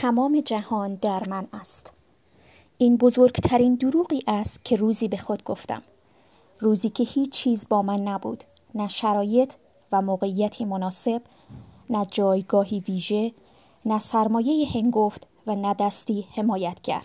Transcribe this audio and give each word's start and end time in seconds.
تمام 0.00 0.40
جهان 0.40 0.94
در 0.94 1.28
من 1.28 1.46
است. 1.52 1.92
این 2.78 2.96
بزرگترین 2.96 3.74
دروغی 3.74 4.22
است 4.26 4.64
که 4.64 4.76
روزی 4.76 5.08
به 5.08 5.16
خود 5.16 5.44
گفتم. 5.44 5.82
روزی 6.60 6.90
که 6.90 7.04
هیچ 7.04 7.32
چیز 7.32 7.68
با 7.68 7.82
من 7.82 8.00
نبود 8.00 8.44
نه 8.74 8.88
شرایط 8.88 9.54
و 9.92 10.00
موقعیتی 10.00 10.64
مناسب 10.64 11.22
نه 11.90 12.04
جایگاهی 12.04 12.80
ویژه 12.80 13.32
نه 13.84 13.98
سرمایه 13.98 14.68
هنگفت 14.74 15.26
و 15.46 15.54
نه 15.54 15.74
دستی 15.74 16.26
حمایتگر. 16.36 17.02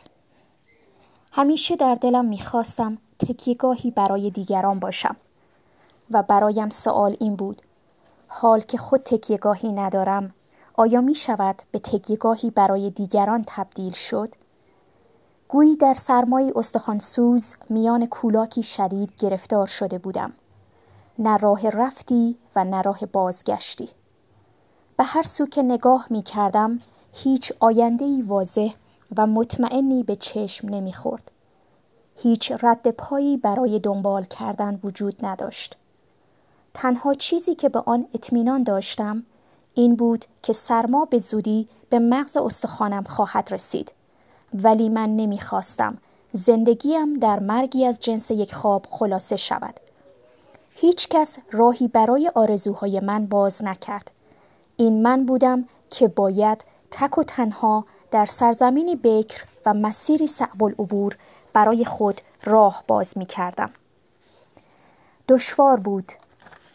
همیشه 1.32 1.76
در 1.76 1.96
دلم 1.96 2.26
می‌خواستم 2.26 2.98
تکیهگاهی 3.20 3.92
برای 3.92 4.30
دیگران 4.30 4.80
باشم 4.80 5.16
و 6.12 6.24
برایم 6.24 6.70
سوال 6.70 7.18
این 7.20 7.36
بود 7.36 7.62
حال 8.28 8.60
که 8.60 8.78
خود 8.78 9.02
تکیهگاهی 9.04 9.72
ندارم 9.72 10.34
آیا 10.78 11.02
می 11.02 11.16
شود 11.16 11.62
به 11.72 11.80
تکیهگاهی 11.80 12.50
برای 12.50 12.90
دیگران 12.90 13.44
تبدیل 13.48 13.94
شد؟ 13.94 14.36
گویی 15.48 15.76
در 15.76 15.94
سرمای 15.94 16.54
استخوانسوز 16.56 17.54
میان 17.70 18.06
کولاکی 18.06 18.64
شدید 18.64 19.14
گرفتار 19.20 19.66
شده 19.66 19.98
بودم 19.98 20.34
نه 21.20 21.38
راه 21.38 21.70
رفتی 21.70 22.38
و 22.56 22.64
نه 22.64 22.82
راه 22.82 23.00
بازگشتی 23.06 23.90
به 24.98 25.04
هر 25.04 25.24
سو 25.24 25.46
که 25.46 25.62
نگاه 25.62 26.08
می 26.10 26.24
کردم 26.24 26.80
هیچ 27.14 27.54
آیندهی 27.60 28.22
واضح 28.22 28.70
و 29.18 29.28
مطمئنی 29.28 30.04
به 30.04 30.16
چشم 30.16 30.70
نمی‌خورد. 30.70 31.32
هیچ 32.16 32.52
رد 32.62 32.92
پایی 32.92 33.38
برای 33.38 33.80
دنبال 33.80 34.24
کردن 34.24 34.80
وجود 34.84 35.26
نداشت. 35.26 35.78
تنها 36.74 37.14
چیزی 37.14 37.56
که 37.56 37.70
به 37.70 37.84
آن 37.86 38.08
اطمینان 38.14 38.64
داشتم 38.64 39.24
این 39.76 39.96
بود 39.96 40.26
که 40.44 40.54
سرما 40.54 41.06
به 41.06 41.18
زودی 41.18 41.68
به 41.90 42.00
مغز 42.00 42.38
استخوانم 42.38 43.04
خواهد 43.04 43.54
رسید. 43.54 43.92
ولی 44.54 44.90
من 44.90 45.16
نمی‌خواستم. 45.16 45.98
زندگیم 46.32 47.20
در 47.20 47.40
مرگی 47.40 47.86
از 47.86 48.00
جنس 48.00 48.32
یک 48.32 48.56
خواب 48.56 48.86
خلاصه 48.90 49.36
شود. 49.36 49.80
هیچ 50.76 51.08
کس 51.10 51.38
راهی 51.52 51.88
برای 51.88 52.32
آرزوهای 52.36 53.00
من 53.00 53.26
باز 53.26 53.64
نکرد. 53.64 54.12
این 54.78 55.02
من 55.02 55.26
بودم 55.26 55.66
که 55.90 56.08
باید 56.08 56.64
تک 56.92 57.18
و 57.18 57.24
تنها 57.24 57.86
در 58.12 58.26
سرزمینی 58.26 58.96
بکر 58.96 59.44
و 59.66 59.74
مسیری 59.74 60.28
صعب 60.28 60.64
العبور 60.64 61.18
برای 61.54 61.86
خود 61.86 62.22
راه 62.44 62.84
باز 62.88 63.18
می 63.18 63.26
کردم. 63.26 63.70
دشوار 65.30 65.80
بود. 65.80 66.12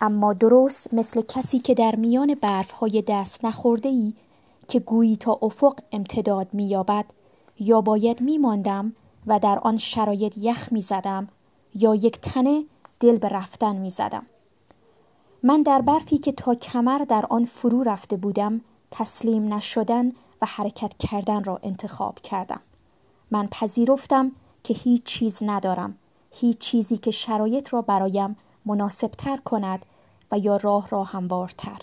اما 0.00 0.32
درست 0.32 0.94
مثل 0.94 1.22
کسی 1.22 1.58
که 1.58 1.74
در 1.74 1.96
میان 1.96 2.36
های 2.80 3.02
دست 3.02 3.44
نخورده 3.44 3.88
ای 3.88 4.14
که 4.68 4.80
گویی 4.80 5.16
تا 5.16 5.38
افق 5.42 5.80
امتداد 5.92 6.48
مییابد 6.52 7.04
یا 7.58 7.80
باید 7.80 8.20
میماندم 8.20 8.92
و 9.26 9.38
در 9.38 9.58
آن 9.58 9.78
شرایط 9.78 10.38
یخ 10.38 10.72
می‌زدم 10.72 11.28
یا 11.74 11.94
یک 11.94 12.20
تنه 12.20 12.64
دل 13.00 13.18
به 13.18 13.28
رفتن 13.28 13.76
می‌زدم. 13.76 14.26
من 15.42 15.62
در 15.62 15.80
برفی 15.80 16.18
که 16.18 16.32
تا 16.32 16.54
کمر 16.54 16.98
در 16.98 17.26
آن 17.30 17.44
فرو 17.44 17.82
رفته 17.82 18.16
بودم 18.16 18.60
تسلیم 18.90 19.54
نشدن 19.54 20.08
و 20.42 20.46
حرکت 20.46 20.94
کردن 20.98 21.44
را 21.44 21.60
انتخاب 21.62 22.18
کردم. 22.18 22.60
من 23.30 23.46
پذیرفتم 23.46 24.32
که 24.64 24.74
هیچ 24.74 25.02
چیز 25.04 25.42
ندارم 25.42 25.94
هیچ 26.30 26.58
چیزی 26.58 26.96
که 26.96 27.10
شرایط 27.10 27.74
را 27.74 27.82
برایم 27.82 28.36
مناسبتر 28.66 29.36
کند 29.36 29.86
و 30.32 30.38
یا 30.38 30.56
راه 30.56 30.88
را 30.88 31.04
هموارتر. 31.04 31.80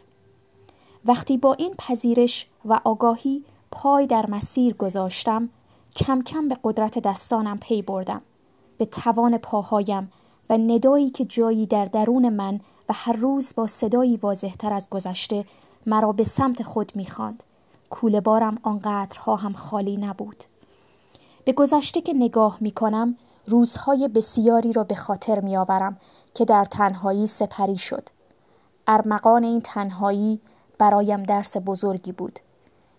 وقتی 1.05 1.37
با 1.37 1.53
این 1.53 1.73
پذیرش 1.77 2.47
و 2.65 2.79
آگاهی 2.83 3.43
پای 3.71 4.07
در 4.07 4.25
مسیر 4.29 4.73
گذاشتم 4.73 5.49
کم 5.95 6.21
کم 6.21 6.47
به 6.47 6.57
قدرت 6.63 6.99
دستانم 6.99 7.57
پی 7.59 7.81
بردم. 7.81 8.21
به 8.77 8.85
توان 8.85 9.37
پاهایم 9.37 10.11
و 10.49 10.57
ندایی 10.57 11.09
که 11.09 11.25
جایی 11.25 11.65
در 11.65 11.85
درون 11.85 12.29
من 12.29 12.59
و 12.89 12.93
هر 12.93 13.13
روز 13.13 13.53
با 13.55 13.67
صدایی 13.67 14.17
واضحتر 14.17 14.73
از 14.73 14.89
گذشته 14.89 15.45
مرا 15.85 16.11
به 16.11 16.23
سمت 16.23 16.63
خود 16.63 16.91
می‌خواند. 16.95 17.43
کوله 17.89 18.21
بارم 18.21 18.57
آنقدرها 18.63 19.35
هم 19.35 19.53
خالی 19.53 19.97
نبود. 19.97 20.43
به 21.45 21.53
گذشته 21.53 22.01
که 22.01 22.13
نگاه 22.13 22.57
می 22.61 22.71
کنم 22.71 23.15
روزهای 23.47 24.07
بسیاری 24.07 24.73
را 24.73 24.83
به 24.83 24.95
خاطر 24.95 25.39
می 25.39 25.57
آورم 25.57 25.97
که 26.33 26.45
در 26.45 26.65
تنهایی 26.65 27.27
سپری 27.27 27.77
شد. 27.77 28.09
ارمغان 28.87 29.43
این 29.43 29.61
تنهایی 29.61 30.41
برایم 30.77 31.23
درس 31.23 31.57
بزرگی 31.57 32.11
بود. 32.11 32.39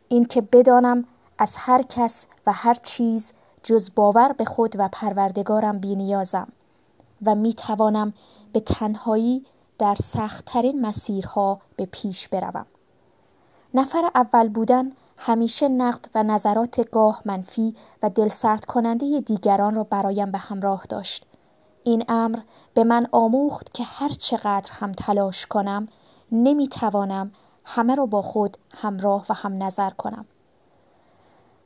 اینکه 0.08 0.40
بدانم 0.40 1.04
از 1.38 1.54
هر 1.56 1.82
کس 1.82 2.26
و 2.46 2.52
هر 2.52 2.74
چیز 2.74 3.32
جز 3.62 3.90
باور 3.94 4.32
به 4.32 4.44
خود 4.44 4.74
و 4.78 4.88
پروردگارم 4.92 5.78
بینیازم 5.78 6.48
و 7.26 7.34
می 7.34 7.54
توانم 7.54 8.12
به 8.52 8.60
تنهایی 8.60 9.46
در 9.78 9.94
سختترین 9.94 10.80
مسیرها 10.80 11.60
به 11.76 11.86
پیش 11.86 12.28
بروم. 12.28 12.66
نفر 13.74 14.10
اول 14.14 14.48
بودن 14.48 14.92
همیشه 15.20 15.68
نقد 15.68 16.08
و 16.14 16.22
نظرات 16.22 16.90
گاه 16.90 17.22
منفی 17.24 17.74
و 18.02 18.10
دلسرد 18.10 18.64
کننده 18.64 19.20
دیگران 19.20 19.74
را 19.74 19.84
برایم 19.84 20.30
به 20.30 20.38
همراه 20.38 20.84
داشت. 20.88 21.26
این 21.84 22.04
امر 22.08 22.38
به 22.74 22.84
من 22.84 23.06
آموخت 23.12 23.74
که 23.74 23.84
هر 23.84 24.08
چقدر 24.08 24.70
هم 24.72 24.92
تلاش 24.92 25.46
کنم 25.46 25.88
نمی‌توانم 26.32 27.32
همه 27.64 27.94
را 27.94 28.06
با 28.06 28.22
خود 28.22 28.58
همراه 28.70 29.26
و 29.30 29.34
هم 29.34 29.62
نظر 29.62 29.90
کنم. 29.90 30.24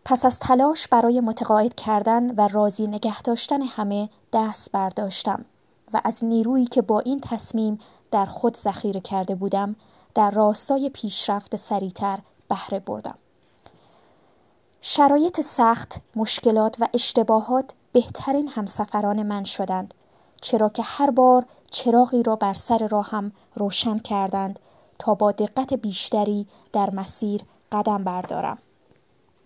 پس 0.04 0.24
از 0.24 0.38
تلاش 0.38 0.88
برای 0.88 1.20
متقاعد 1.20 1.74
کردن 1.74 2.34
و 2.34 2.48
راضی 2.48 2.86
نگه 2.86 3.22
داشتن 3.22 3.62
همه 3.62 4.08
دست 4.32 4.72
برداشتم 4.72 5.44
و 5.92 6.00
از 6.04 6.24
نیرویی 6.24 6.64
که 6.64 6.82
با 6.82 7.00
این 7.00 7.20
تصمیم 7.20 7.78
در 8.10 8.26
خود 8.26 8.56
ذخیره 8.56 9.00
کرده 9.00 9.34
بودم 9.34 9.76
در 10.14 10.30
راستای 10.30 10.91
پیشرفت 10.91 11.56
سریعتر 11.56 12.18
بهره 12.48 12.78
بردم. 12.80 13.18
شرایط 14.84 15.41
سخت، 15.41 16.00
مشکلات 16.16 16.76
و 16.81 16.88
اشتباهات 16.94 17.75
بهترین 17.93 18.48
همسفران 18.48 19.22
من 19.22 19.44
شدند 19.44 19.94
چرا 20.41 20.69
که 20.69 20.82
هر 20.82 21.10
بار 21.10 21.44
چراغی 21.70 22.22
را 22.22 22.37
بر 22.37 22.54
سر 22.54 22.88
راهم 22.88 23.32
روشن 23.54 23.98
کردند 23.98 24.59
تا 24.98 25.15
با 25.15 25.32
دقت 25.32 25.75
بیشتری 25.75 26.47
در 26.72 26.91
مسیر 26.91 27.41
قدم 27.72 28.04
بردارم. 28.04 28.59